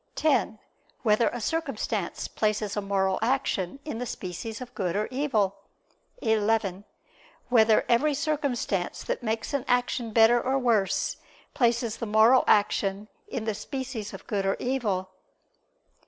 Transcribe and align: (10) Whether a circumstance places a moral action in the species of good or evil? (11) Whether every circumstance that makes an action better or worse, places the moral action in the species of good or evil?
(10) 0.15 0.57
Whether 1.03 1.27
a 1.29 1.39
circumstance 1.39 2.27
places 2.27 2.75
a 2.75 2.81
moral 2.81 3.19
action 3.21 3.77
in 3.85 3.99
the 3.99 4.07
species 4.07 4.59
of 4.59 4.73
good 4.73 4.95
or 4.95 5.07
evil? 5.11 5.57
(11) 6.23 6.85
Whether 7.49 7.85
every 7.87 8.15
circumstance 8.15 9.03
that 9.03 9.21
makes 9.21 9.53
an 9.53 9.63
action 9.67 10.11
better 10.11 10.41
or 10.41 10.57
worse, 10.57 11.17
places 11.53 11.97
the 11.97 12.07
moral 12.07 12.43
action 12.47 13.09
in 13.27 13.45
the 13.45 13.53
species 13.53 14.11
of 14.11 14.25
good 14.25 14.43
or 14.43 14.57
evil? 14.57 15.11